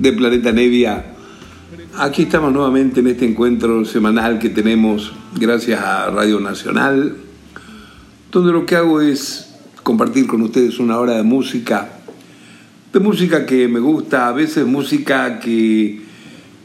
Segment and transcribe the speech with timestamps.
[0.00, 1.04] de Planeta Nevia.
[1.98, 7.16] Aquí estamos nuevamente en este encuentro semanal que tenemos gracias a Radio Nacional,
[8.32, 11.98] donde lo que hago es compartir con ustedes una hora de música,
[12.90, 16.00] de música que me gusta, a veces música que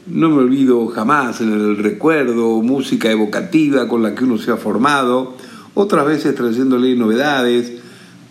[0.07, 4.57] no me olvido jamás en el recuerdo, música evocativa con la que uno se ha
[4.57, 5.35] formado,
[5.73, 7.73] otras veces trayéndole novedades,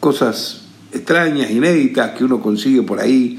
[0.01, 3.39] cosas extrañas, inéditas que uno consigue por ahí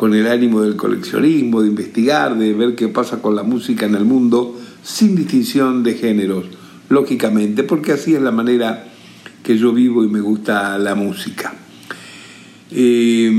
[0.00, 3.94] con el ánimo del coleccionismo, de investigar, de ver qué pasa con la música en
[3.94, 6.46] el mundo, sin distinción de géneros,
[6.88, 8.90] lógicamente, porque así es la manera
[9.42, 11.52] que yo vivo y me gusta la música.
[12.70, 13.30] Eh,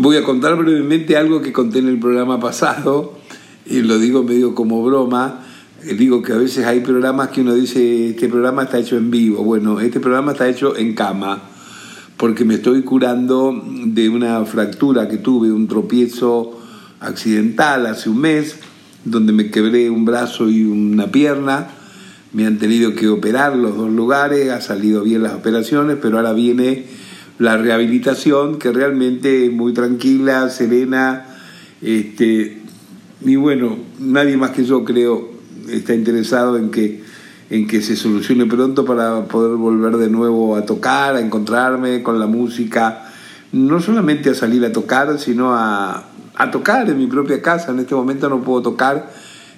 [0.00, 3.16] voy a contar brevemente algo que conté en el programa pasado,
[3.64, 5.46] y lo digo medio como broma,
[5.84, 9.12] eh, digo que a veces hay programas que uno dice, este programa está hecho en
[9.12, 11.53] vivo, bueno, este programa está hecho en cama,
[12.16, 16.60] porque me estoy curando de una fractura que tuve, un tropiezo
[17.00, 18.56] accidental hace un mes,
[19.04, 21.68] donde me quebré un brazo y una pierna.
[22.32, 26.32] Me han tenido que operar los dos lugares, ha salido bien las operaciones, pero ahora
[26.32, 26.86] viene
[27.38, 31.26] la rehabilitación que realmente es muy tranquila, serena,
[31.82, 32.62] este,
[33.24, 35.30] y bueno, nadie más que yo creo
[35.68, 37.03] está interesado en que
[37.50, 42.18] en que se solucione pronto para poder volver de nuevo a tocar, a encontrarme con
[42.18, 43.06] la música,
[43.52, 46.04] no solamente a salir a tocar, sino a,
[46.34, 47.72] a tocar en mi propia casa.
[47.72, 49.10] En este momento no puedo tocar,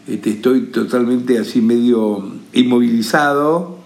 [0.06, 3.78] este, estoy totalmente así medio inmovilizado,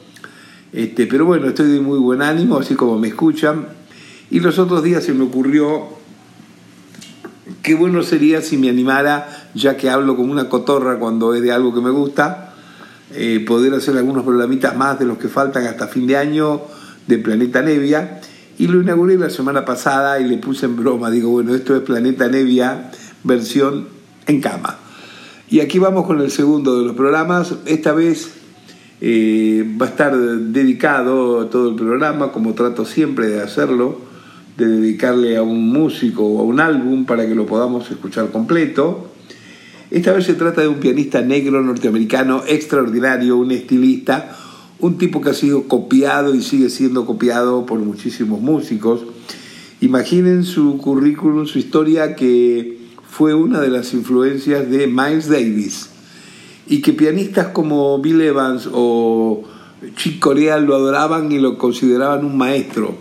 [0.73, 3.67] este, pero bueno, estoy de muy buen ánimo, así como me escuchan.
[4.31, 6.01] Y los otros días se me ocurrió
[7.63, 11.53] qué bueno sería si me animara, ya que hablo como una cotorra cuando es de
[11.53, 12.50] algo que me gusta,
[13.15, 16.63] eh, poder hacer algunos programitas más de los que faltan hasta fin de año
[17.07, 18.21] de Planeta Nevia.
[18.59, 21.83] Y lo inauguré la semana pasada y le puse en broma, digo, bueno, esto es
[21.83, 22.91] Planeta Nevia
[23.25, 23.89] versión
[24.27, 24.79] en cama.
[25.49, 27.55] Y aquí vamos con el segundo de los programas.
[27.67, 28.31] Esta vez
[29.01, 33.99] eh, va a estar dedicado todo el programa, como trato siempre de hacerlo,
[34.57, 39.11] de dedicarle a un músico o a un álbum para que lo podamos escuchar completo.
[39.91, 44.37] Esta vez se trata de un pianista negro norteamericano extraordinario, un estilista,
[44.79, 49.01] un tipo que ha sido copiado y sigue siendo copiado por muchísimos músicos.
[49.81, 52.79] Imaginen su currículum, su historia, que
[53.09, 55.91] fue una de las influencias de Miles Davis
[56.69, 59.43] y que pianistas como Bill Evans o
[59.97, 62.95] Chick Corea lo adoraban y lo consideraban un maestro.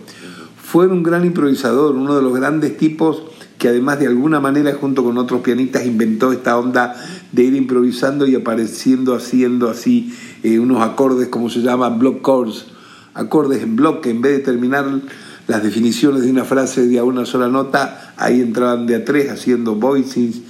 [0.60, 3.22] Fue un gran improvisador, uno de los grandes tipos
[3.60, 6.96] que además de alguna manera junto con otros pianistas inventó esta onda
[7.30, 12.68] de ir improvisando y apareciendo haciendo así eh, unos acordes como se llama block chords,
[13.12, 14.86] acordes en bloque, en vez de terminar
[15.46, 19.30] las definiciones de una frase de a una sola nota, ahí entraban de a tres
[19.30, 20.40] haciendo voicings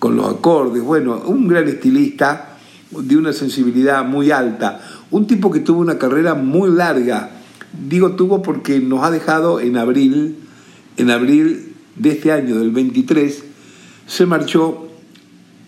[0.00, 0.82] con los acordes.
[0.82, 2.56] Bueno, un gran estilista
[2.90, 4.80] de una sensibilidad muy alta,
[5.12, 7.30] un tipo que tuvo una carrera muy larga.
[7.88, 10.38] Digo tuvo porque nos ha dejado en abril,
[10.96, 11.67] en abril
[11.98, 13.44] de este año, del 23,
[14.06, 14.88] se marchó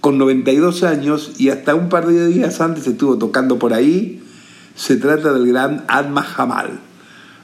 [0.01, 4.23] con 92 años y hasta un par de días antes estuvo tocando por ahí.
[4.75, 6.81] Se trata del gran Alma Jamal.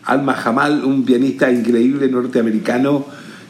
[0.05, 3.05] Alma Jamal, un pianista increíble norteamericano,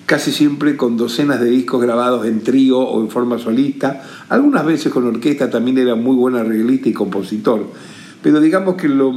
[0.06, 4.02] casi siempre con docenas de discos grabados en trío o en forma solista.
[4.28, 7.70] Algunas veces con orquesta también era muy buen arreglista y compositor.
[8.22, 9.12] Pero digamos que lo,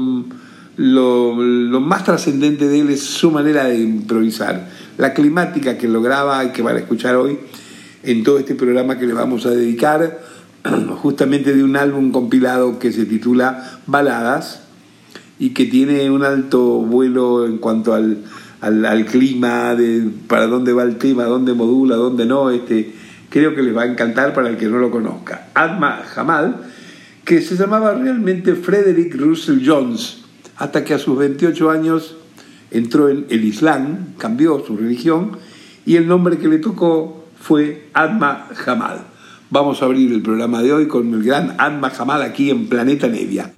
[1.80, 4.69] más trascendente de él es su manera de improvisar
[5.00, 7.40] la climática que lograba y que van a escuchar hoy
[8.04, 10.19] en todo este programa que le vamos a dedicar,
[10.98, 14.63] justamente de un álbum compilado que se titula Baladas
[15.40, 18.25] y que tiene un alto vuelo en cuanto al,
[18.60, 22.50] al, clima, de para dónde va el tema, dónde modula, dónde no.
[22.50, 22.94] Este,
[23.30, 25.48] creo que les va a encantar para el que no lo conozca.
[25.54, 26.57] Adma Jamal,
[27.24, 30.25] que se llamaba realmente Frederick Russell Jones,
[30.57, 32.18] hasta que a sus 28 años
[32.71, 35.38] entró en el Islam, cambió su religión
[35.86, 39.01] y el nombre que le tocó fue Adma Jamal.
[39.50, 43.07] Vamos a abrir el programa de hoy con el gran Adma Jamal aquí en Planeta
[43.07, 43.54] Nevia.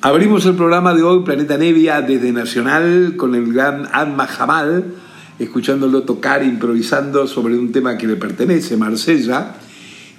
[0.00, 4.84] Abrimos el programa de hoy, Planeta Nevia, desde Nacional, con el gran Adma Jamal,
[5.40, 9.56] escuchándolo tocar, improvisando sobre un tema que le pertenece, Marsella.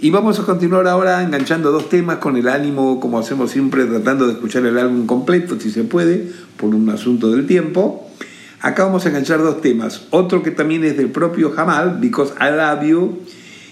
[0.01, 4.27] Y vamos a continuar ahora enganchando dos temas con el ánimo, como hacemos siempre, tratando
[4.27, 8.11] de escuchar el álbum completo, si se puede, por un asunto del tiempo.
[8.59, 10.07] Acá vamos a enganchar dos temas.
[10.09, 13.19] Otro que también es del propio Jamal, Because I Love You,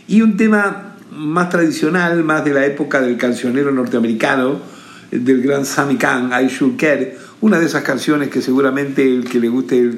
[0.08, 4.77] y un tema más tradicional, más de la época del cancionero norteamericano,
[5.12, 9.40] del gran Sammy Kahn, I Should Care, una de esas canciones que seguramente el que
[9.40, 9.92] le guste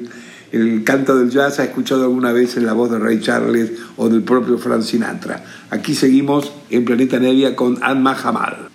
[0.52, 4.08] el, canto del jazz ha escuchado alguna vez en la voz de Ray Charles o
[4.08, 5.44] del propio Frank Sinatra.
[5.70, 8.68] Aquí seguimos en Planeta Nevia con Anma Jamal.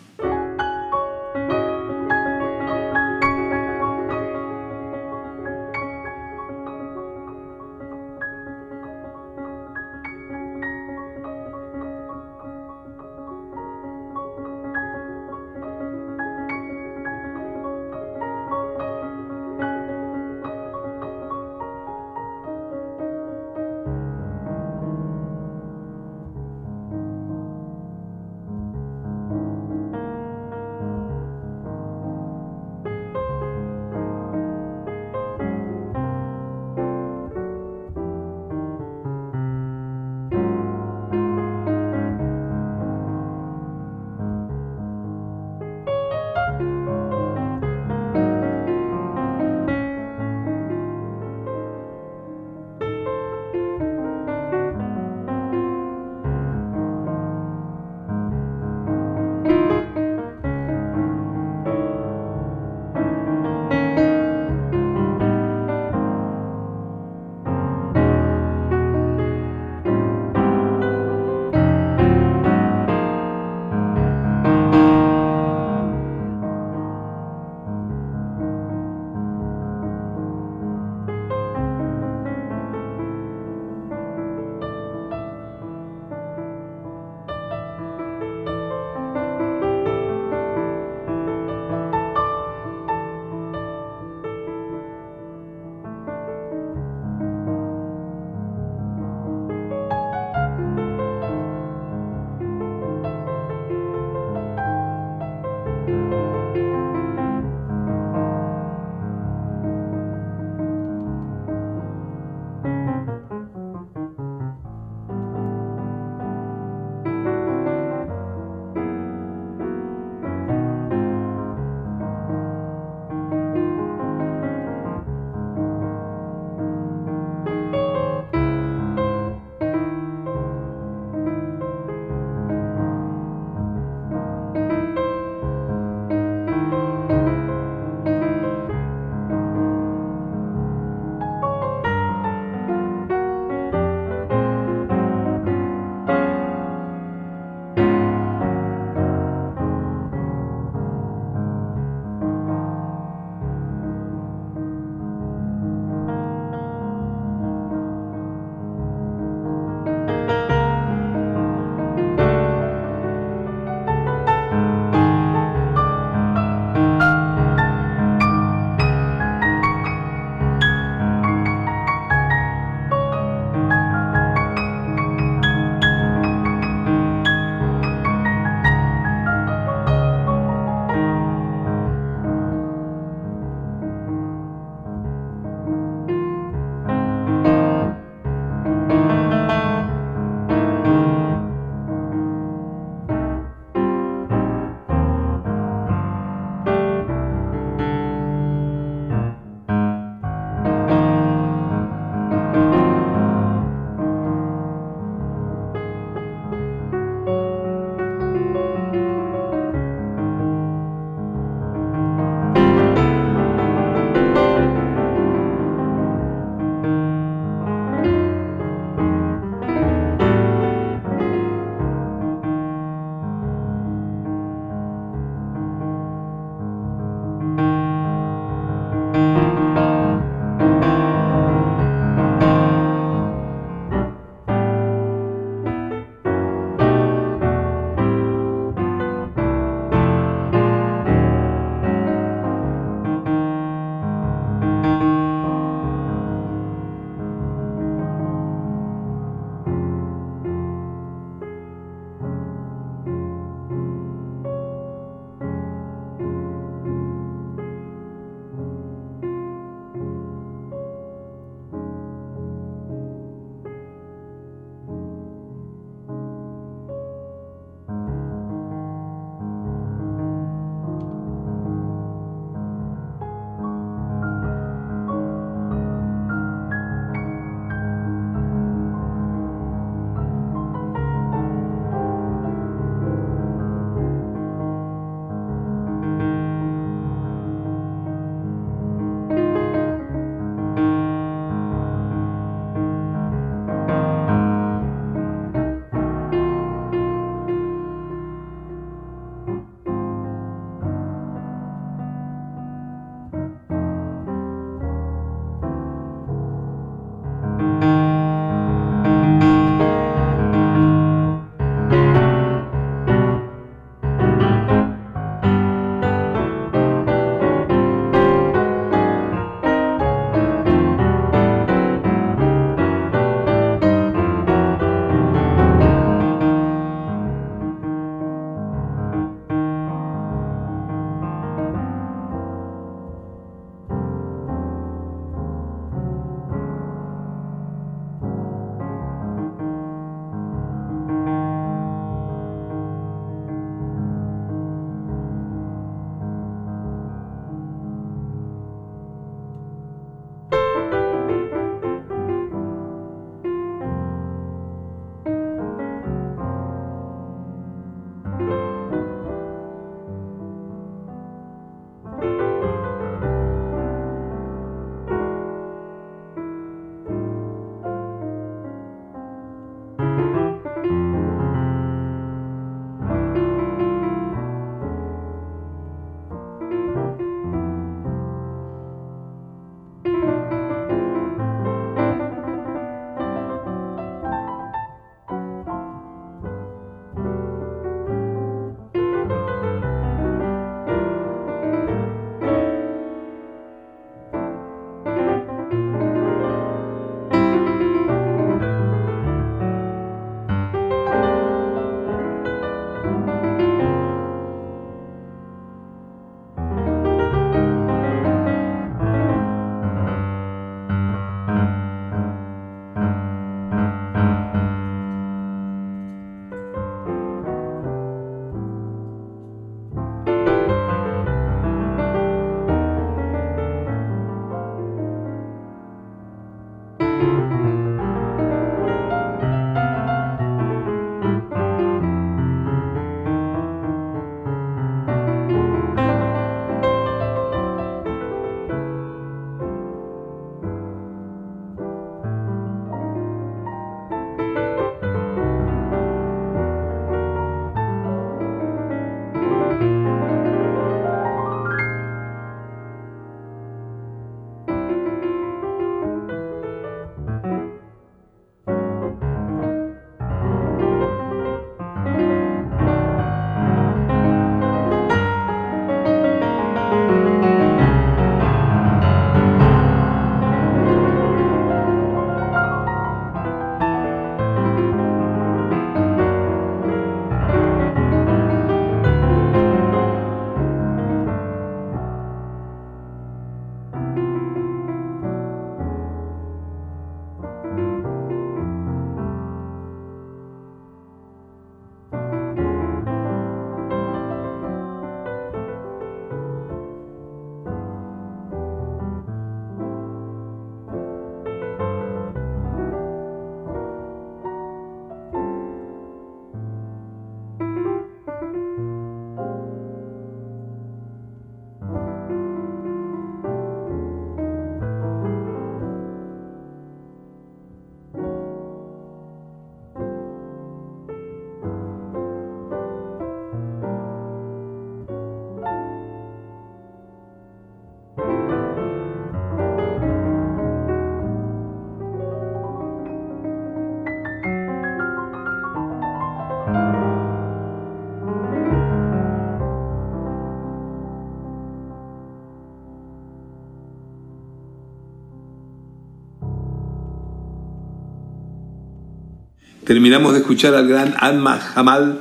[549.86, 552.20] Terminamos de escuchar al gran Alma Jamal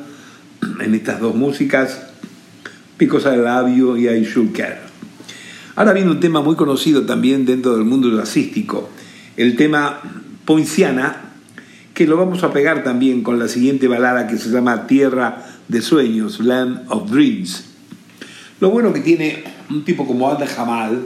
[0.81, 1.99] en estas dos músicas,
[2.99, 4.81] Picos al Labio y I Should Care.
[5.75, 8.91] Ahora viene un tema muy conocido también dentro del mundo jazzístico,
[9.39, 9.99] el tema
[10.45, 11.33] Poinciana,
[11.95, 15.81] que lo vamos a pegar también con la siguiente balada que se llama Tierra de
[15.81, 17.65] Sueños, Land of Dreams.
[18.61, 21.01] Lo bueno que tiene un tipo como Alma Jamal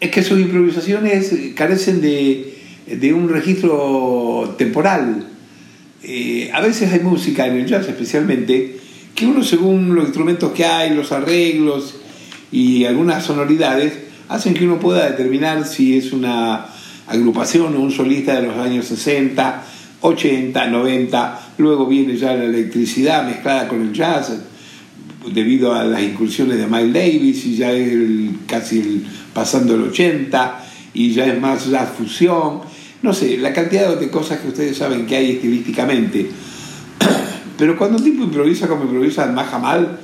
[0.00, 2.55] es que sus improvisaciones carecen de
[2.86, 5.26] de un registro temporal.
[6.02, 8.78] Eh, a veces hay música en el jazz especialmente
[9.14, 11.96] que uno según los instrumentos que hay, los arreglos
[12.52, 13.94] y algunas sonoridades
[14.28, 16.66] hacen que uno pueda determinar si es una
[17.08, 19.64] agrupación o un solista de los años 60,
[20.00, 24.32] 80, 90, luego viene ya la electricidad mezclada con el jazz
[25.32, 27.96] debido a las incursiones de Miles Davis y ya es
[28.46, 32.60] casi pasando el 80 y ya es más la fusión
[33.06, 36.28] no sé, la cantidad de cosas que ustedes saben que hay estilísticamente.
[37.56, 40.00] Pero cuando un tipo improvisa como improvisa más Mahamal,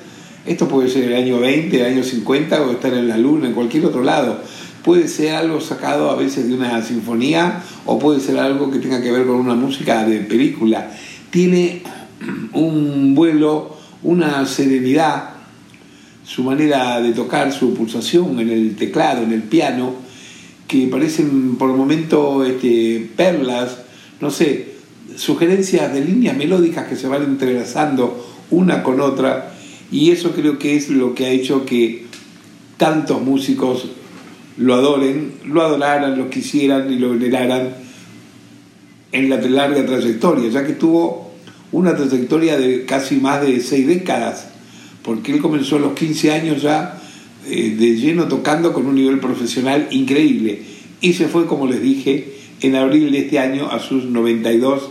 [0.47, 3.55] esto puede ser el año 20, el año 50 o estar en la luna, en
[3.55, 4.39] cualquier otro lado.
[4.85, 9.03] Puede ser algo sacado a veces de una sinfonía o puede ser algo que tenga
[9.03, 10.93] que ver con una música de película.
[11.31, 11.83] Tiene
[12.53, 15.31] un vuelo, una serenidad,
[16.25, 20.12] su manera de tocar, su pulsación en el teclado, en el piano,
[20.73, 23.83] que parecen por el momento este, perlas,
[24.23, 24.69] no sé,
[25.17, 29.53] sugerencias de líneas melódicas que se van entrelazando una con otra
[29.91, 32.07] y eso creo que es lo que ha hecho que
[32.79, 33.89] tantos músicos
[34.57, 37.75] lo adoren, lo adoraran, lo quisieran y lo veneraran
[39.13, 41.33] en la larga trayectoria, ya que tuvo
[41.71, 44.49] una trayectoria de casi más de seis décadas,
[45.03, 47.02] porque él comenzó a los 15 años ya
[47.49, 50.63] eh, de lleno tocando con un nivel profesional increíble.
[51.01, 54.91] Y se fue, como les dije, en abril de este año a sus 92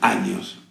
[0.00, 0.63] años.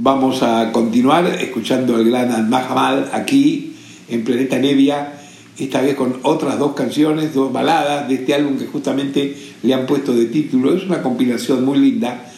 [0.00, 3.74] Vamos a continuar escuchando al gran Al aquí
[4.08, 5.14] en Planeta Nevia,
[5.58, 9.86] esta vez con otras dos canciones, dos baladas de este álbum que justamente le han
[9.86, 10.72] puesto de título.
[10.72, 12.30] Es una compilación muy linda.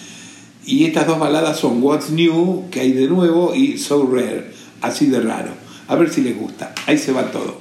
[0.64, 5.08] Y estas dos baladas son What's New, que hay de nuevo, y So Rare, así
[5.08, 5.50] de raro.
[5.86, 6.72] A ver si les gusta.
[6.86, 7.60] Ahí se va todo.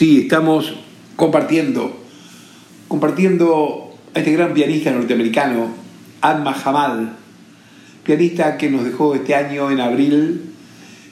[0.00, 0.72] Sí, estamos
[1.14, 1.94] compartiendo,
[2.88, 5.66] compartiendo a este gran pianista norteamericano,
[6.22, 7.16] Adma Jamal,
[8.02, 10.54] pianista que nos dejó este año en abril,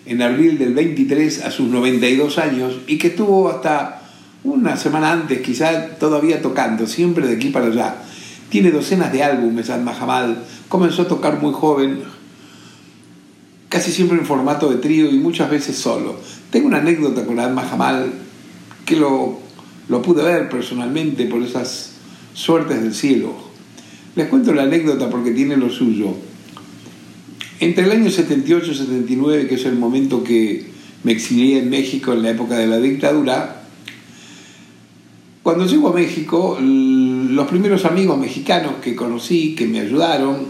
[0.06, 4.04] en abril del 23 a sus 92 años y que estuvo hasta
[4.42, 7.96] una semana antes, quizá todavía tocando, siempre de aquí para allá.
[8.48, 10.44] Tiene docenas de álbumes, Adma Jamal.
[10.70, 12.04] Comenzó a tocar muy joven,
[13.68, 16.18] casi siempre en formato de trío y muchas veces solo.
[16.50, 18.27] Tengo una anécdota con Adma Jamal
[18.88, 19.38] que lo,
[19.90, 21.92] lo pude ver personalmente por esas
[22.32, 23.34] suertes del cielo.
[24.16, 26.14] Les cuento la anécdota porque tiene lo suyo.
[27.60, 30.70] Entre el año 78 y 79, que es el momento que
[31.04, 33.62] me exilié en México en la época de la dictadura,
[35.42, 40.46] cuando llego a México, los primeros amigos mexicanos que conocí, que me ayudaron,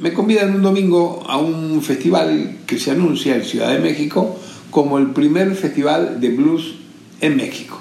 [0.00, 4.38] me convidan un domingo a un festival que se anuncia en Ciudad de México
[4.70, 6.75] como el primer festival de blues
[7.20, 7.80] en México.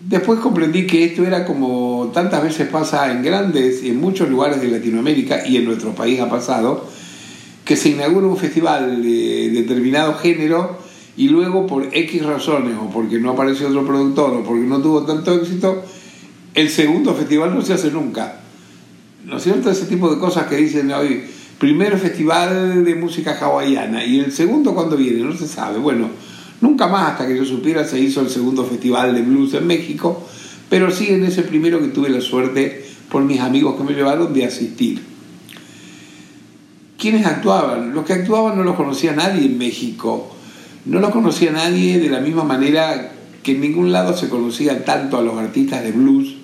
[0.00, 4.60] Después comprendí que esto era como tantas veces pasa en grandes y en muchos lugares
[4.60, 6.86] de Latinoamérica y en nuestro país ha pasado,
[7.64, 10.78] que se inaugura un festival de determinado género
[11.16, 15.02] y luego por X razones, o porque no apareció otro productor, o porque no tuvo
[15.04, 15.82] tanto éxito,
[16.54, 18.40] el segundo festival no se hace nunca.
[19.24, 19.70] ¿No es cierto?
[19.70, 21.22] Ese tipo de cosas que dicen hoy,
[21.58, 25.78] primer festival de música hawaiana, y el segundo cuando viene, no se sabe.
[25.78, 26.10] Bueno,
[26.60, 30.26] nunca más hasta que yo supiera se hizo el segundo festival de blues en México,
[30.68, 34.32] pero sí en ese primero que tuve la suerte por mis amigos que me llevaron
[34.32, 35.02] de asistir.
[36.98, 37.94] ¿Quiénes actuaban?
[37.94, 40.32] Los que actuaban no los conocía nadie en México
[40.86, 45.18] no lo conocía nadie de la misma manera que en ningún lado se conocía tanto
[45.18, 46.36] a los artistas de blues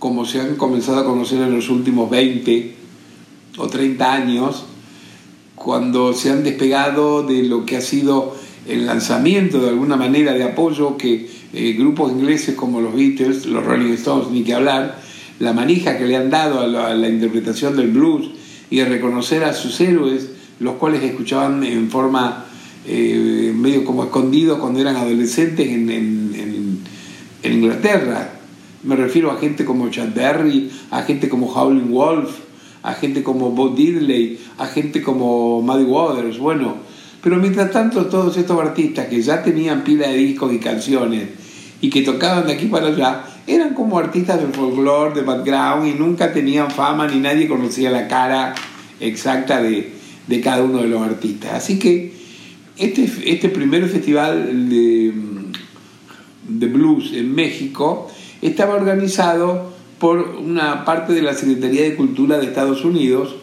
[0.00, 2.74] como se han comenzado a conocer en los últimos 20
[3.56, 4.64] o 30 años,
[5.54, 8.36] cuando se han despegado de lo que ha sido
[8.68, 13.64] el lanzamiento de alguna manera de apoyo que eh, grupos ingleses como los Beatles, los
[13.64, 15.00] Rolling Stones, ni que hablar,
[15.38, 18.30] la manija que le han dado a la, interpretación del blues
[18.70, 22.44] y a reconocer a sus héroes, los cuales escuchaban en forma
[22.86, 26.78] eh, medio como escondidos cuando eran adolescentes en, en,
[27.42, 28.32] Inglaterra.
[28.82, 32.30] Me refiero a gente como Chad Berry, a gente como Howling Wolf,
[32.82, 36.87] a gente como Bob Diddley, a gente como Muddy Waters, bueno.
[37.22, 41.28] Pero mientras tanto todos estos artistas que ya tenían pila de discos y canciones
[41.80, 45.98] y que tocaban de aquí para allá, eran como artistas del folclore, de background y
[45.98, 48.54] nunca tenían fama ni nadie conocía la cara
[49.00, 49.92] exacta de,
[50.26, 51.54] de cada uno de los artistas.
[51.54, 52.12] Así que
[52.76, 55.12] este, este primer festival de,
[56.48, 58.10] de blues en México
[58.42, 63.34] estaba organizado por una parte de la Secretaría de Cultura de Estados Unidos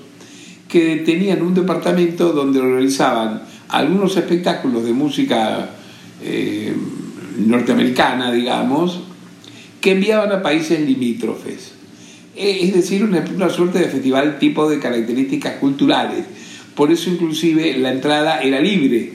[0.70, 3.44] que tenían un departamento donde realizaban
[3.76, 5.70] algunos espectáculos de música
[6.24, 6.74] eh,
[7.40, 9.02] norteamericana, digamos,
[9.82, 11.74] que enviaban a países limítrofes.
[12.38, 16.24] Eh, es decir, una, una, suerte de festival tipo de características culturales.
[16.74, 19.14] Por eso inclusive la entrada era libre.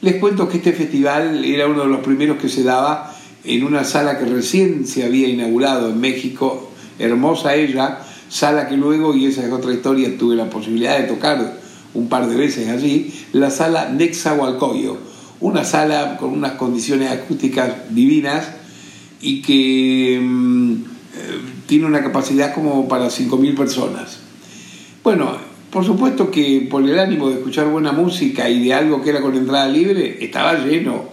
[0.00, 3.84] Les cuento que este festival era uno de los primeros que se daba en una
[3.84, 7.98] sala que recién se había inaugurado en México, hermosa ella,
[8.30, 11.63] sala que luego, y esa es otra historia, tuve la posibilidad de tocar
[11.94, 14.98] un par de veces allí, la sala Nexahualcoyo,
[15.40, 18.46] una sala con unas condiciones acústicas divinas
[19.20, 20.74] y que mmm,
[21.66, 24.18] tiene una capacidad como para 5.000 personas.
[25.02, 25.36] Bueno,
[25.70, 29.20] por supuesto que por el ánimo de escuchar buena música y de algo que era
[29.20, 31.04] con entrada libre, estaba lleno.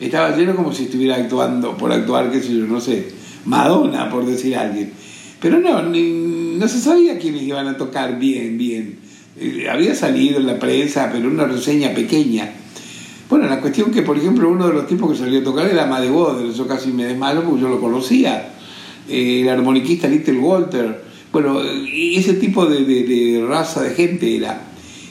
[0.00, 3.08] Estaba lleno como si estuviera actuando, por actuar, qué sé yo, no sé,
[3.44, 4.92] Madonna, por decir alguien.
[5.40, 8.98] Pero no, ni, no se sabía quiénes iban a tocar bien, bien.
[9.40, 12.52] Eh, había salido en la prensa, pero una reseña pequeña.
[13.28, 15.86] Bueno, la cuestión que, por ejemplo, uno de los tipos que salió a tocar era
[15.86, 18.54] Madde Water, yo casi me desmalo porque yo lo conocía.
[19.08, 24.62] Eh, el armoniquista Little Walter bueno, ese tipo de, de, de, raza de gente era.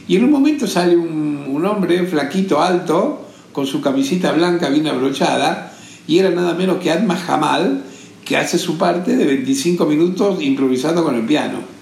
[0.07, 4.88] Y en un momento sale un, un, hombre flaquito, alto, con su camisita blanca bien
[4.88, 5.73] abrochada,
[6.07, 7.84] y era nada menos que Adma Jamal,
[8.25, 11.76] que hace su parte de 25 minutos improvisando con el piano.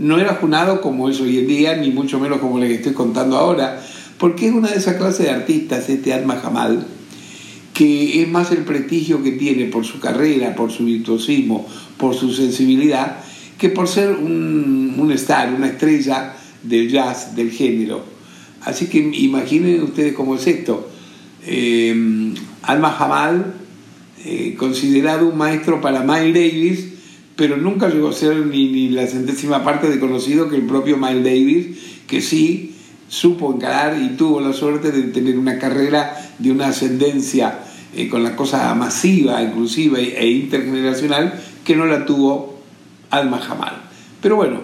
[0.00, 3.36] No era junado como es hoy en día, ni mucho menos como le estoy contando
[3.36, 3.84] ahora,
[4.16, 6.86] porque es una de esas clases de artistas, este Adma Jamal,
[7.74, 12.32] que es más el prestigio que tiene por su carrera, por su virtuosismo, por su
[12.32, 13.18] sensibilidad,
[13.58, 16.32] que por ser un, un star, una estrella
[16.62, 18.02] del jazz, del género.
[18.62, 20.88] Así que imaginen ustedes cómo es esto.
[21.44, 22.32] Eh,
[22.62, 23.52] Alma Jamal,
[24.24, 26.89] eh, considerado un maestro para Miles Davis,
[27.40, 30.98] pero nunca llegó a ser ni, ni, la centésima parte de conocido que el propio
[30.98, 31.68] Miles Davis,
[32.06, 32.74] que sí
[33.08, 37.60] supo encarar y tuvo la suerte de tener una carrera de una ascendencia
[37.96, 41.32] eh, con la cosa masiva, inclusiva e intergeneracional,
[41.64, 42.60] que no la tuvo
[43.08, 43.84] Alma Jamal.
[44.20, 44.60] Pero bueno,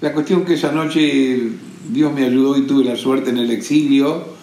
[0.00, 1.40] la cuestión que esa noche
[1.92, 4.34] Dios me ayudó y tuve la suerte en el exilio,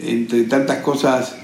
[0.00, 1.36] entre tantas cosas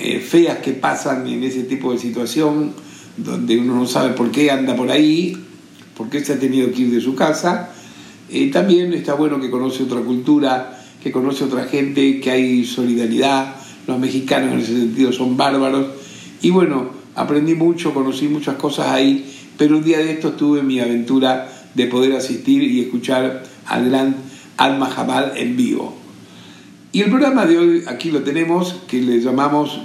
[0.00, 2.87] eh, feas que pasan en ese tipo de situación,
[3.18, 5.36] donde uno no sabe por qué anda por ahí,
[5.96, 7.70] por qué se ha tenido que ir de su casa.
[8.30, 13.56] Eh, también está bueno que conoce otra cultura, que conoce otra gente, que hay solidaridad.
[13.86, 15.86] Los mexicanos en ese sentido son bárbaros.
[16.42, 20.78] Y bueno, aprendí mucho, conocí muchas cosas ahí, pero un día de estos tuve mi
[20.78, 24.16] aventura de poder asistir y escuchar al gran
[24.56, 25.96] Alma Jamal en vivo.
[26.92, 29.80] Y el programa de hoy aquí lo tenemos, que le llamamos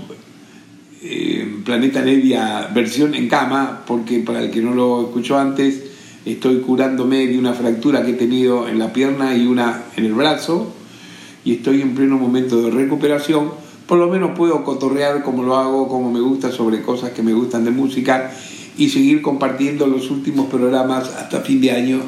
[1.63, 5.81] Planeta Nevia versión en cama, porque para el que no lo escuchó antes,
[6.25, 10.13] estoy curándome de una fractura que he tenido en la pierna y una en el
[10.13, 10.73] brazo,
[11.45, 13.51] y estoy en pleno momento de recuperación.
[13.87, 17.33] Por lo menos puedo cotorrear como lo hago, como me gusta, sobre cosas que me
[17.33, 18.31] gustan de música
[18.77, 22.01] y seguir compartiendo los últimos programas hasta fin de año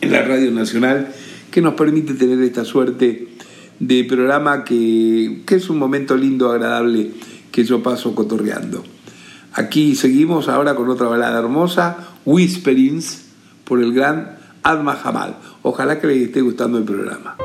[0.00, 1.12] en la Radio Nacional,
[1.50, 3.28] que nos permite tener esta suerte
[3.80, 7.10] de programa que, que es un momento lindo, agradable
[7.54, 8.82] que yo paso cotorreando.
[9.52, 13.26] Aquí seguimos ahora con otra balada hermosa, Whisperings,
[13.62, 15.36] por el gran Adma Jamal.
[15.62, 17.36] Ojalá que les esté gustando el programa.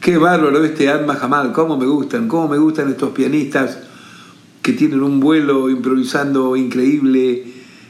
[0.00, 3.80] Qué bárbaro este Alma Jamal, cómo me gustan, cómo me gustan estos pianistas
[4.62, 7.44] que tienen un vuelo improvisando increíble,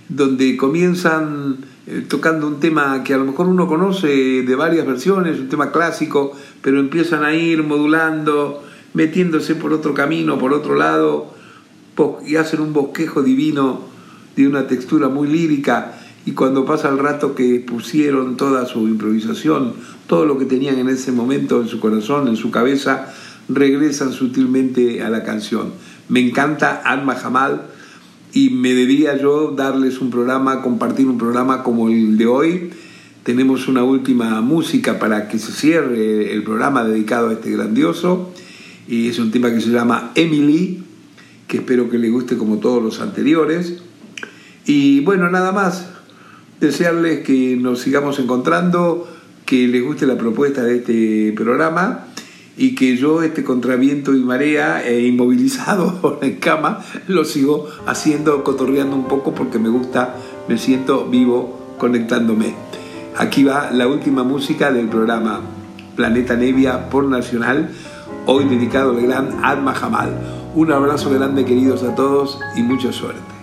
[0.08, 5.38] donde comienzan eh, tocando un tema que a lo mejor uno conoce de varias versiones,
[5.38, 6.32] un tema clásico,
[6.62, 11.34] pero empiezan a ir modulando, metiéndose por otro camino, por otro lado,
[12.26, 13.82] y hacen un bosquejo divino
[14.34, 15.97] de una textura muy lírica
[16.28, 19.72] y cuando pasa el rato que pusieron toda su improvisación,
[20.06, 23.14] todo lo que tenían en ese momento en su corazón, en su cabeza,
[23.48, 25.72] regresan sutilmente a la canción.
[26.10, 27.62] Me encanta Alma Jamal
[28.34, 32.70] y me debía yo darles un programa, compartir un programa como el de hoy.
[33.22, 38.34] Tenemos una última música para que se cierre el programa dedicado a este grandioso
[38.86, 40.82] y es un tema que se llama Emily,
[41.46, 43.78] que espero que le guste como todos los anteriores.
[44.66, 45.94] Y bueno, nada más,
[46.60, 49.08] desearles que nos sigamos encontrando,
[49.44, 52.06] que les guste la propuesta de este programa
[52.56, 58.96] y que yo este contraviento y marea e inmovilizado en cama lo sigo haciendo, cotorreando
[58.96, 60.16] un poco porque me gusta,
[60.48, 62.54] me siento vivo conectándome.
[63.16, 65.40] Aquí va la última música del programa
[65.96, 67.70] Planeta Nevia por Nacional,
[68.26, 70.10] hoy dedicado al gran Alma Jamal.
[70.54, 73.37] Un abrazo grande queridos a todos y mucha suerte.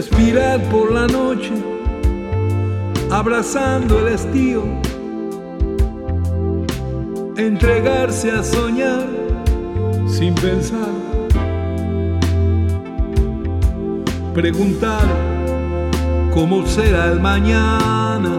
[0.00, 1.52] Respirar por la noche,
[3.10, 4.62] abrazando el estío,
[7.36, 9.06] entregarse a soñar
[10.06, 10.94] sin pensar,
[14.32, 15.06] preguntar
[16.32, 18.32] cómo será el mañana,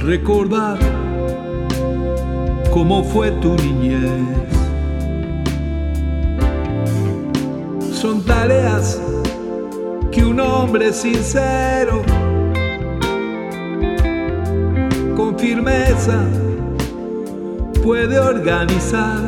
[0.00, 0.78] recordar
[2.70, 4.61] cómo fue tu niñez.
[8.02, 9.00] Son tareas
[10.10, 12.02] que un hombre sincero,
[15.16, 16.24] con firmeza,
[17.84, 19.20] puede organizar.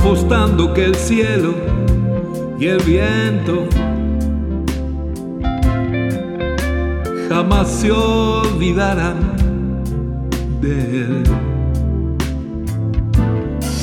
[0.00, 1.54] Apostando que el cielo
[2.58, 3.68] y el viento
[7.28, 9.36] jamás se olvidarán
[10.60, 11.55] de él.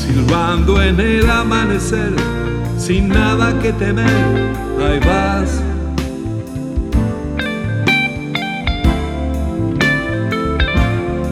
[0.06, 2.14] Silbando en el amanecer,
[2.78, 4.06] sin nada que temer,
[4.86, 5.62] ahí vas.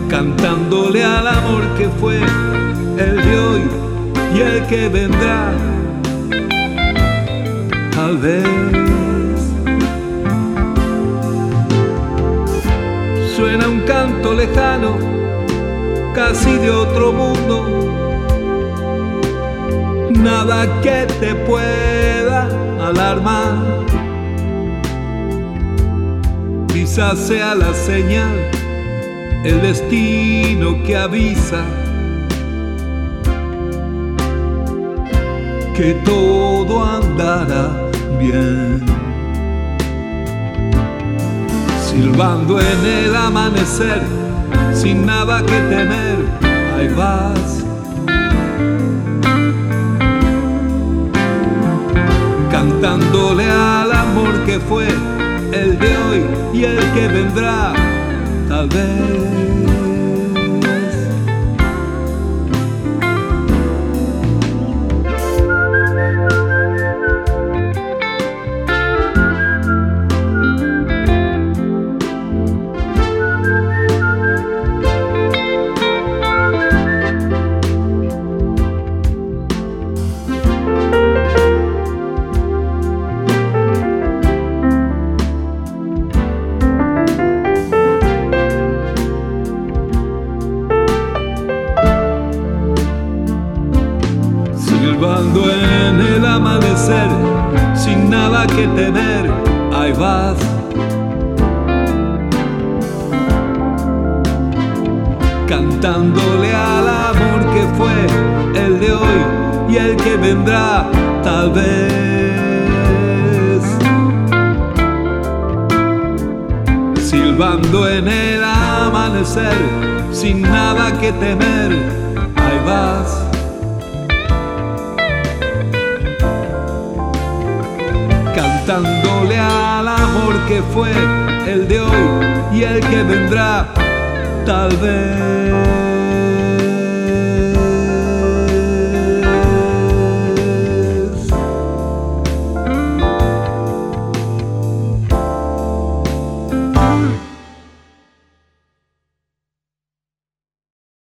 [0.10, 2.16] Cantándole al amor que fue
[2.98, 3.62] el de hoy
[4.38, 5.52] y el que vendrá.
[7.94, 8.46] Tal vez
[13.36, 14.98] suena un canto lejano,
[16.16, 18.01] casi de otro mundo.
[20.24, 22.48] Nada que te pueda
[22.80, 23.86] alarmar.
[26.68, 28.52] Quizás sea la señal,
[29.44, 31.64] el destino que avisa
[35.76, 38.84] que todo andará bien
[41.92, 44.02] silbando en el amanecer,
[44.74, 46.18] sin nada que temer,
[46.78, 47.71] ahí vas.
[54.68, 54.88] Fue
[55.52, 57.74] el de hoy y el que vendrá,
[58.48, 59.81] tal vez.